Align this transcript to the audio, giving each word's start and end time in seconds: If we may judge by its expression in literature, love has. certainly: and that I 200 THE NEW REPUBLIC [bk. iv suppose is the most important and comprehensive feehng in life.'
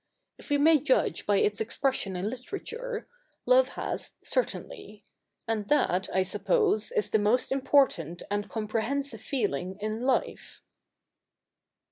If 0.39 0.49
we 0.49 0.57
may 0.57 0.79
judge 0.79 1.27
by 1.27 1.37
its 1.37 1.61
expression 1.61 2.15
in 2.15 2.27
literature, 2.27 3.07
love 3.45 3.67
has. 3.77 4.13
certainly: 4.23 5.05
and 5.47 5.67
that 5.67 5.75
I 5.75 5.77
200 5.77 5.77
THE 5.77 5.93
NEW 5.93 5.99
REPUBLIC 5.99 6.11
[bk. 6.11 6.17
iv 6.23 6.27
suppose 6.27 6.91
is 6.93 7.11
the 7.11 7.19
most 7.19 7.51
important 7.51 8.23
and 8.31 8.49
comprehensive 8.49 9.19
feehng 9.21 9.77
in 9.79 10.01
life.' 10.01 10.63